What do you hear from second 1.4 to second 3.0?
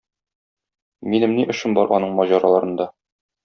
ни эшем бар аның маҗараларында.